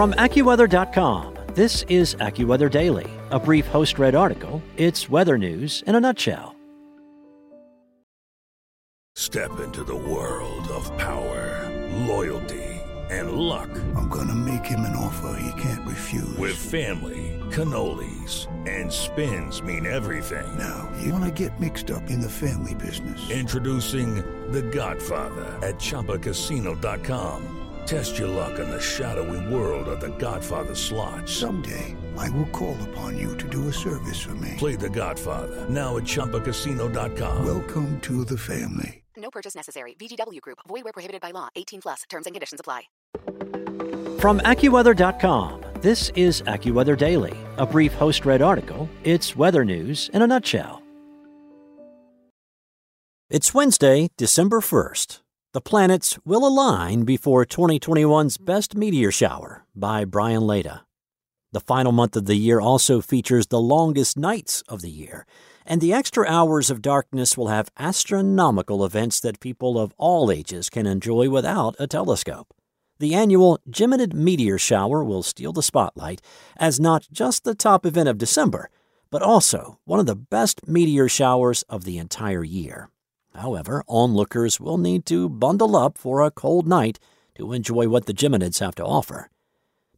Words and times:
From 0.00 0.14
AccuWeather.com, 0.14 1.36
this 1.52 1.82
is 1.90 2.14
AccuWeather 2.14 2.70
Daily, 2.70 3.06
a 3.30 3.38
brief 3.38 3.66
host 3.66 3.98
read 3.98 4.14
article. 4.14 4.62
It's 4.78 5.10
weather 5.10 5.36
news 5.36 5.84
in 5.86 5.94
a 5.94 6.00
nutshell. 6.00 6.56
Step 9.14 9.60
into 9.60 9.84
the 9.84 9.94
world 9.94 10.66
of 10.68 10.90
power, 10.96 11.68
loyalty, 12.06 12.80
and 13.10 13.32
luck. 13.32 13.68
I'm 13.94 14.08
going 14.08 14.28
to 14.28 14.34
make 14.34 14.64
him 14.64 14.80
an 14.86 14.96
offer 14.96 15.38
he 15.38 15.60
can't 15.60 15.86
refuse. 15.86 16.34
With 16.38 16.56
family, 16.56 17.38
cannolis, 17.50 18.48
and 18.66 18.90
spins 18.90 19.60
mean 19.60 19.84
everything. 19.84 20.48
Now, 20.56 20.90
you 21.02 21.12
want 21.12 21.26
to 21.26 21.30
get 21.30 21.60
mixed 21.60 21.90
up 21.90 22.08
in 22.08 22.22
the 22.22 22.30
family 22.30 22.74
business? 22.74 23.30
Introducing 23.30 24.14
The 24.50 24.62
Godfather 24.62 25.58
at 25.60 25.74
Chumbacasino.com. 25.74 27.59
Test 27.90 28.20
your 28.20 28.28
luck 28.28 28.60
in 28.60 28.70
the 28.70 28.80
shadowy 28.80 29.52
world 29.52 29.88
of 29.88 29.98
The 29.98 30.16
Godfather 30.16 30.76
slot. 30.76 31.28
Someday, 31.28 31.96
I 32.16 32.30
will 32.30 32.46
call 32.50 32.76
upon 32.88 33.18
you 33.18 33.36
to 33.38 33.48
do 33.48 33.66
a 33.66 33.72
service 33.72 34.20
for 34.20 34.36
me. 34.36 34.54
Play 34.58 34.76
The 34.76 34.88
Godfather 34.88 35.66
now 35.68 35.96
at 35.96 36.04
Chumbacasino.com. 36.04 37.44
Welcome 37.44 38.00
to 38.02 38.24
the 38.24 38.38
family. 38.38 39.02
No 39.16 39.28
purchase 39.28 39.56
necessary. 39.56 39.96
VGW 39.98 40.40
Group. 40.40 40.58
Void 40.68 40.84
where 40.84 40.92
prohibited 40.92 41.20
by 41.20 41.32
law. 41.32 41.48
18 41.56 41.80
plus. 41.80 42.02
Terms 42.08 42.26
and 42.26 42.34
conditions 42.34 42.60
apply. 42.60 42.82
From 44.20 44.38
AccuWeather.com, 44.38 45.64
this 45.80 46.12
is 46.14 46.42
AccuWeather 46.42 46.96
Daily, 46.96 47.36
a 47.58 47.66
brief 47.66 47.92
host 47.94 48.24
read 48.24 48.40
article. 48.40 48.88
It's 49.02 49.34
weather 49.34 49.64
news 49.64 50.10
in 50.14 50.22
a 50.22 50.28
nutshell. 50.28 50.80
It's 53.28 53.52
Wednesday, 53.52 54.10
December 54.16 54.60
1st. 54.60 55.18
The 55.52 55.60
planets 55.60 56.16
will 56.24 56.46
align 56.46 57.02
before 57.02 57.44
2021's 57.44 58.38
best 58.38 58.76
meteor 58.76 59.10
shower 59.10 59.64
by 59.74 60.04
Brian 60.04 60.42
Lada. 60.42 60.86
The 61.50 61.58
final 61.58 61.90
month 61.90 62.14
of 62.14 62.26
the 62.26 62.36
year 62.36 62.60
also 62.60 63.00
features 63.00 63.48
the 63.48 63.60
longest 63.60 64.16
nights 64.16 64.62
of 64.68 64.80
the 64.80 64.92
year, 64.92 65.26
and 65.66 65.80
the 65.80 65.92
extra 65.92 66.24
hours 66.28 66.70
of 66.70 66.80
darkness 66.80 67.36
will 67.36 67.48
have 67.48 67.72
astronomical 67.76 68.84
events 68.84 69.18
that 69.18 69.40
people 69.40 69.76
of 69.76 69.92
all 69.96 70.30
ages 70.30 70.70
can 70.70 70.86
enjoy 70.86 71.28
without 71.28 71.74
a 71.80 71.88
telescope. 71.88 72.54
The 73.00 73.16
annual 73.16 73.58
Geminid 73.68 74.14
meteor 74.14 74.56
shower 74.56 75.02
will 75.02 75.24
steal 75.24 75.52
the 75.52 75.64
spotlight 75.64 76.22
as 76.58 76.78
not 76.78 77.08
just 77.10 77.42
the 77.42 77.56
top 77.56 77.84
event 77.84 78.08
of 78.08 78.18
December, 78.18 78.70
but 79.10 79.20
also 79.20 79.80
one 79.84 79.98
of 79.98 80.06
the 80.06 80.14
best 80.14 80.68
meteor 80.68 81.08
showers 81.08 81.62
of 81.62 81.82
the 81.82 81.98
entire 81.98 82.44
year. 82.44 82.88
However, 83.34 83.84
onlookers 83.88 84.60
will 84.60 84.78
need 84.78 85.06
to 85.06 85.28
bundle 85.28 85.76
up 85.76 85.96
for 85.96 86.22
a 86.22 86.30
cold 86.30 86.66
night 86.66 86.98
to 87.36 87.52
enjoy 87.52 87.88
what 87.88 88.06
the 88.06 88.14
Geminids 88.14 88.60
have 88.60 88.74
to 88.76 88.84
offer. 88.84 89.30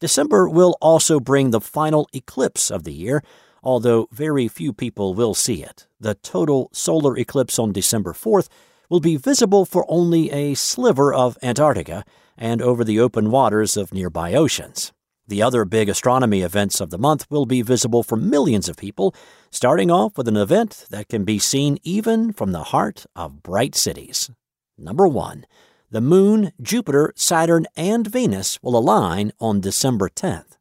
December 0.00 0.48
will 0.48 0.76
also 0.80 1.20
bring 1.20 1.50
the 1.50 1.60
final 1.60 2.08
eclipse 2.12 2.70
of 2.70 2.84
the 2.84 2.92
year, 2.92 3.22
although 3.62 4.08
very 4.10 4.48
few 4.48 4.72
people 4.72 5.14
will 5.14 5.34
see 5.34 5.62
it. 5.62 5.86
The 6.00 6.14
total 6.16 6.70
solar 6.72 7.16
eclipse 7.16 7.58
on 7.58 7.72
December 7.72 8.12
4th 8.12 8.48
will 8.88 9.00
be 9.00 9.16
visible 9.16 9.64
for 9.64 9.86
only 9.88 10.30
a 10.30 10.54
sliver 10.54 11.14
of 11.14 11.38
Antarctica 11.42 12.04
and 12.36 12.60
over 12.60 12.84
the 12.84 13.00
open 13.00 13.30
waters 13.30 13.76
of 13.76 13.94
nearby 13.94 14.34
oceans. 14.34 14.92
The 15.28 15.42
other 15.42 15.64
big 15.64 15.88
astronomy 15.88 16.42
events 16.42 16.80
of 16.80 16.90
the 16.90 16.98
month 16.98 17.26
will 17.30 17.46
be 17.46 17.62
visible 17.62 18.02
for 18.02 18.16
millions 18.16 18.68
of 18.68 18.76
people, 18.76 19.14
starting 19.50 19.90
off 19.90 20.18
with 20.18 20.28
an 20.28 20.36
event 20.36 20.86
that 20.90 21.08
can 21.08 21.24
be 21.24 21.38
seen 21.38 21.78
even 21.82 22.32
from 22.32 22.52
the 22.52 22.64
heart 22.64 23.06
of 23.14 23.42
bright 23.42 23.74
cities. 23.74 24.30
Number 24.76 25.06
one, 25.06 25.46
the 25.90 26.00
Moon, 26.00 26.52
Jupiter, 26.60 27.12
Saturn, 27.14 27.66
and 27.76 28.06
Venus 28.06 28.58
will 28.62 28.76
align 28.76 29.32
on 29.38 29.60
December 29.60 30.08
10th. 30.08 30.58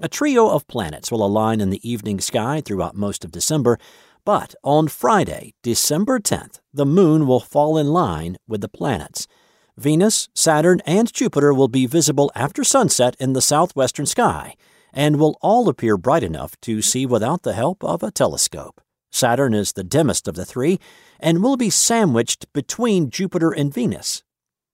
A 0.00 0.08
trio 0.08 0.48
of 0.48 0.66
planets 0.66 1.12
will 1.12 1.24
align 1.24 1.60
in 1.60 1.70
the 1.70 1.88
evening 1.88 2.18
sky 2.18 2.60
throughout 2.60 2.96
most 2.96 3.24
of 3.24 3.30
December, 3.30 3.78
but 4.24 4.54
on 4.64 4.88
Friday, 4.88 5.54
December 5.62 6.18
10th, 6.18 6.60
the 6.72 6.86
Moon 6.86 7.26
will 7.26 7.38
fall 7.38 7.78
in 7.78 7.88
line 7.88 8.36
with 8.48 8.62
the 8.62 8.68
planets. 8.68 9.28
Venus, 9.76 10.28
Saturn, 10.34 10.80
and 10.84 11.12
Jupiter 11.12 11.54
will 11.54 11.68
be 11.68 11.86
visible 11.86 12.30
after 12.34 12.62
sunset 12.62 13.16
in 13.18 13.32
the 13.32 13.40
southwestern 13.40 14.06
sky 14.06 14.54
and 14.92 15.18
will 15.18 15.38
all 15.40 15.68
appear 15.68 15.96
bright 15.96 16.22
enough 16.22 16.60
to 16.60 16.82
see 16.82 17.06
without 17.06 17.42
the 17.42 17.54
help 17.54 17.82
of 17.82 18.02
a 18.02 18.10
telescope. 18.10 18.82
Saturn 19.10 19.54
is 19.54 19.72
the 19.72 19.84
dimmest 19.84 20.28
of 20.28 20.34
the 20.34 20.44
three 20.44 20.78
and 21.18 21.42
will 21.42 21.56
be 21.56 21.70
sandwiched 21.70 22.52
between 22.52 23.10
Jupiter 23.10 23.50
and 23.50 23.72
Venus. 23.72 24.22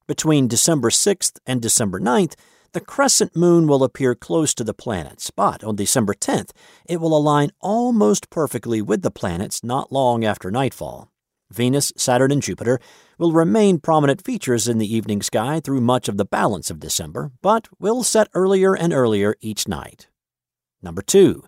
Between 0.09 0.49
December 0.49 0.91
6th 0.91 1.39
and 1.47 1.63
December 1.63 2.01
9th, 2.01 2.35
the 2.73 2.81
crescent 2.81 3.37
moon 3.37 3.67
will 3.67 3.85
appear 3.85 4.15
close 4.15 4.53
to 4.55 4.65
the 4.65 4.75
planets, 4.75 5.31
but 5.31 5.63
on 5.65 5.77
December 5.77 6.15
10th, 6.15 6.51
it 6.87 7.01
will 7.01 7.17
align 7.17 7.51
almost 7.61 8.31
perfectly 8.31 8.83
with 8.83 9.03
the 9.03 9.11
planets 9.11 9.63
not 9.63 9.93
long 9.93 10.25
after 10.25 10.51
nightfall. 10.51 11.11
Venus, 11.51 11.93
Saturn, 11.97 12.31
and 12.31 12.43
Jupiter 12.43 12.79
will 13.19 13.33
remain 13.33 13.81
prominent 13.81 14.25
features 14.25 14.69
in 14.69 14.79
the 14.79 14.95
evening 14.95 15.23
sky 15.23 15.61
through 15.61 15.81
much 15.81 16.09
of 16.09 16.17
the 16.17 16.25
balance 16.25 16.71
of 16.71 16.81
December, 16.81 17.33
but 17.43 17.69
will 17.79 18.03
set 18.03 18.29
earlier 18.35 18.75
and 18.75 18.93
earlier 18.93 19.35
each 19.41 19.67
night. 19.67 20.09
Number 20.83 21.03
2. 21.03 21.43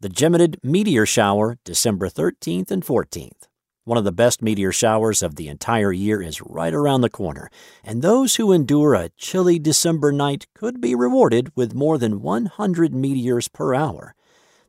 The 0.00 0.08
Geminid 0.08 0.56
Meteor 0.62 1.06
Shower, 1.06 1.56
December 1.64 2.08
13th 2.08 2.70
and 2.70 2.84
14th. 2.84 3.48
One 3.84 3.96
of 3.96 4.04
the 4.04 4.12
best 4.12 4.42
meteor 4.42 4.72
showers 4.72 5.22
of 5.22 5.36
the 5.36 5.46
entire 5.46 5.92
year 5.92 6.20
is 6.20 6.42
right 6.42 6.74
around 6.74 7.02
the 7.02 7.08
corner, 7.08 7.48
and 7.84 8.02
those 8.02 8.34
who 8.34 8.50
endure 8.50 8.94
a 8.94 9.10
chilly 9.10 9.60
December 9.60 10.10
night 10.10 10.48
could 10.54 10.80
be 10.80 10.96
rewarded 10.96 11.52
with 11.54 11.72
more 11.72 11.96
than 11.96 12.20
100 12.20 12.92
meteors 12.92 13.46
per 13.46 13.74
hour. 13.74 14.16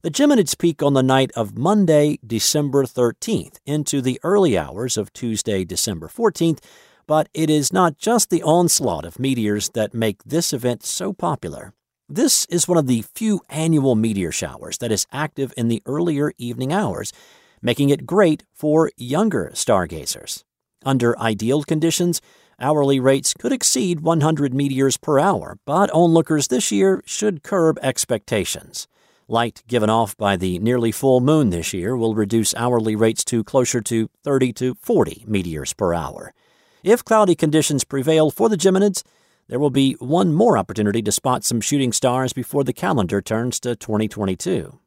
The 0.03 0.11
Geminids 0.11 0.55
peak 0.55 0.83
on 0.83 0.93
the 0.93 1.01
night 1.01 1.31
of 1.35 1.57
Monday, 1.57 2.19
December 2.25 2.83
13th, 2.83 3.57
into 3.65 3.99
the 3.99 4.19
early 4.21 4.55
hours 4.55 4.95
of 4.95 5.11
Tuesday, 5.11 5.65
December 5.65 6.07
14th, 6.07 6.59
but 7.07 7.29
it 7.33 7.49
is 7.49 7.73
not 7.73 7.97
just 7.97 8.29
the 8.29 8.43
onslaught 8.43 9.05
of 9.05 9.17
meteors 9.17 9.69
that 9.69 9.95
make 9.95 10.23
this 10.23 10.53
event 10.53 10.85
so 10.85 11.13
popular. 11.13 11.73
This 12.07 12.45
is 12.45 12.67
one 12.67 12.77
of 12.77 12.85
the 12.85 13.05
few 13.15 13.41
annual 13.49 13.95
meteor 13.95 14.31
showers 14.31 14.77
that 14.77 14.91
is 14.91 15.07
active 15.11 15.51
in 15.57 15.67
the 15.67 15.81
earlier 15.87 16.31
evening 16.37 16.71
hours, 16.71 17.11
making 17.59 17.89
it 17.89 18.05
great 18.05 18.43
for 18.53 18.91
younger 18.97 19.49
stargazers. 19.55 20.45
Under 20.85 21.17
ideal 21.17 21.63
conditions, 21.63 22.21
hourly 22.59 22.99
rates 22.99 23.33
could 23.33 23.51
exceed 23.51 24.01
100 24.01 24.53
meteors 24.53 24.95
per 24.95 25.17
hour, 25.17 25.57
but 25.65 25.89
onlookers 25.89 26.49
this 26.49 26.71
year 26.71 27.01
should 27.07 27.41
curb 27.41 27.79
expectations. 27.81 28.87
Light 29.29 29.61
given 29.67 29.89
off 29.89 30.15
by 30.15 30.37
the 30.37 30.57
nearly 30.59 30.89
full 30.89 31.19
moon 31.19 31.49
this 31.49 31.73
year 31.73 31.97
will 31.97 32.15
reduce 32.15 32.55
hourly 32.55 32.95
rates 32.95 33.25
to 33.25 33.43
closer 33.43 33.81
to 33.81 34.09
30 34.23 34.53
to 34.53 34.75
40 34.75 35.25
meteors 35.27 35.73
per 35.73 35.93
hour. 35.93 36.33
If 36.81 37.03
cloudy 37.03 37.35
conditions 37.35 37.83
prevail 37.83 38.31
for 38.31 38.47
the 38.47 38.55
Geminids, 38.55 39.03
there 39.49 39.59
will 39.59 39.69
be 39.69 39.93
one 39.99 40.31
more 40.31 40.57
opportunity 40.57 41.01
to 41.01 41.11
spot 41.11 41.43
some 41.43 41.59
shooting 41.59 41.91
stars 41.91 42.31
before 42.31 42.63
the 42.63 42.71
calendar 42.71 43.21
turns 43.21 43.59
to 43.61 43.75
2022. 43.75 44.79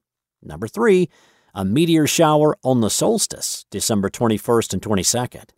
Number 0.43 0.69
3, 0.69 1.11
a 1.55 1.65
meteor 1.67 2.07
shower 2.07 2.57
on 2.65 2.81
the 2.81 2.89
solstice, 2.89 3.67
December 3.71 4.09
21st 4.09 4.72
and 4.72 4.81
22nd. 4.81 5.51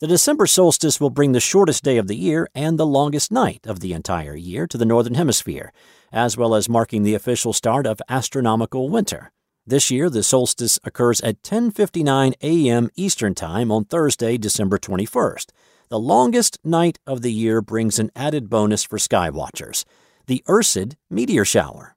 The 0.00 0.06
December 0.06 0.46
solstice 0.46 0.98
will 0.98 1.10
bring 1.10 1.32
the 1.32 1.40
shortest 1.40 1.84
day 1.84 1.98
of 1.98 2.08
the 2.08 2.16
year 2.16 2.48
and 2.54 2.78
the 2.78 2.86
longest 2.86 3.30
night 3.30 3.66
of 3.66 3.80
the 3.80 3.92
entire 3.92 4.34
year 4.34 4.66
to 4.66 4.78
the 4.78 4.86
Northern 4.86 5.12
Hemisphere, 5.12 5.74
as 6.10 6.38
well 6.38 6.54
as 6.54 6.70
marking 6.70 7.02
the 7.02 7.12
official 7.12 7.52
start 7.52 7.86
of 7.86 8.00
astronomical 8.08 8.88
winter. 8.88 9.30
This 9.66 9.90
year, 9.90 10.08
the 10.08 10.22
solstice 10.22 10.78
occurs 10.84 11.20
at 11.20 11.42
10:59 11.42 12.32
a.m. 12.40 12.88
Eastern 12.96 13.34
Time 13.34 13.70
on 13.70 13.84
Thursday, 13.84 14.38
December 14.38 14.78
21st. 14.78 15.50
The 15.90 15.98
longest 15.98 16.58
night 16.64 16.98
of 17.06 17.20
the 17.20 17.32
year 17.32 17.60
brings 17.60 17.98
an 17.98 18.10
added 18.16 18.48
bonus 18.48 18.82
for 18.82 18.96
skywatchers: 18.96 19.84
the 20.24 20.42
Ursid 20.48 20.94
meteor 21.10 21.44
shower. 21.44 21.94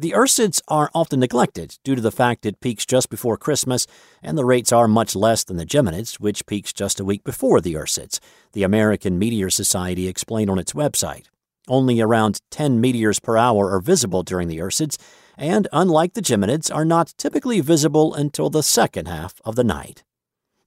The 0.00 0.12
Ursids 0.12 0.62
are 0.66 0.90
often 0.94 1.20
neglected 1.20 1.76
due 1.84 1.94
to 1.94 2.00
the 2.00 2.10
fact 2.10 2.46
it 2.46 2.62
peaks 2.62 2.86
just 2.86 3.10
before 3.10 3.36
Christmas, 3.36 3.86
and 4.22 4.38
the 4.38 4.46
rates 4.46 4.72
are 4.72 4.88
much 4.88 5.14
less 5.14 5.44
than 5.44 5.58
the 5.58 5.66
Geminids, 5.66 6.14
which 6.14 6.46
peaks 6.46 6.72
just 6.72 7.00
a 7.00 7.04
week 7.04 7.22
before 7.22 7.60
the 7.60 7.74
Ursids, 7.74 8.18
the 8.54 8.62
American 8.62 9.18
Meteor 9.18 9.50
Society 9.50 10.08
explained 10.08 10.48
on 10.48 10.58
its 10.58 10.72
website. 10.72 11.26
Only 11.68 12.00
around 12.00 12.40
10 12.50 12.80
meteors 12.80 13.20
per 13.20 13.36
hour 13.36 13.74
are 13.74 13.80
visible 13.80 14.22
during 14.22 14.48
the 14.48 14.56
Ursids, 14.56 14.96
and 15.36 15.68
unlike 15.70 16.14
the 16.14 16.22
Geminids, 16.22 16.74
are 16.74 16.86
not 16.86 17.12
typically 17.18 17.60
visible 17.60 18.14
until 18.14 18.48
the 18.48 18.62
second 18.62 19.06
half 19.06 19.34
of 19.44 19.54
the 19.54 19.64
night. 19.64 20.02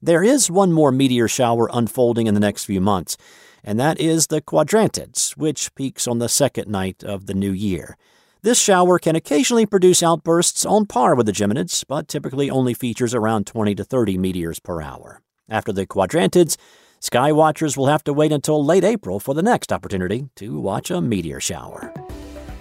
There 0.00 0.22
is 0.22 0.48
one 0.48 0.72
more 0.72 0.92
meteor 0.92 1.26
shower 1.26 1.68
unfolding 1.72 2.28
in 2.28 2.34
the 2.34 2.40
next 2.40 2.66
few 2.66 2.80
months, 2.80 3.16
and 3.64 3.80
that 3.80 3.98
is 3.98 4.28
the 4.28 4.40
Quadrantids, 4.40 5.36
which 5.36 5.74
peaks 5.74 6.06
on 6.06 6.20
the 6.20 6.28
second 6.28 6.68
night 6.68 7.02
of 7.02 7.26
the 7.26 7.34
new 7.34 7.50
year. 7.50 7.96
This 8.44 8.60
shower 8.60 8.98
can 8.98 9.16
occasionally 9.16 9.64
produce 9.64 10.02
outbursts 10.02 10.66
on 10.66 10.84
par 10.84 11.14
with 11.14 11.24
the 11.24 11.32
Geminids, 11.32 11.82
but 11.88 12.08
typically 12.08 12.50
only 12.50 12.74
features 12.74 13.14
around 13.14 13.46
20 13.46 13.74
to 13.76 13.84
30 13.84 14.18
meteors 14.18 14.60
per 14.60 14.82
hour. 14.82 15.22
After 15.48 15.72
the 15.72 15.86
Quadrantids, 15.86 16.58
sky 17.00 17.32
watchers 17.32 17.74
will 17.74 17.86
have 17.86 18.04
to 18.04 18.12
wait 18.12 18.32
until 18.32 18.62
late 18.62 18.84
April 18.84 19.18
for 19.18 19.32
the 19.32 19.40
next 19.40 19.72
opportunity 19.72 20.28
to 20.36 20.60
watch 20.60 20.90
a 20.90 21.00
meteor 21.00 21.40
shower. 21.40 21.90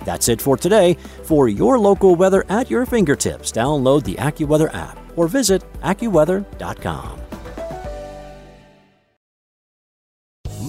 That's 0.05 0.29
it 0.29 0.41
for 0.41 0.55
today. 0.55 0.93
For 1.23 1.49
your 1.49 1.77
local 1.77 2.15
weather 2.15 2.45
at 2.47 2.69
your 2.69 2.85
fingertips, 2.85 3.51
download 3.51 4.05
the 4.05 4.15
AccuWeather 4.15 4.73
app 4.73 4.97
or 5.17 5.27
visit 5.27 5.69
AccuWeather.com. 5.81 7.22